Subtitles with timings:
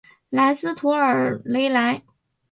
[0.31, 2.01] 莱斯图尔雷莱。